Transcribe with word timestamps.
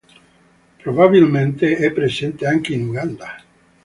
Probabilmente 0.79 1.75
è 1.75 1.91
presente 1.91 2.47
anche 2.47 2.73
in 2.73 2.87
Uganda. 2.87 3.35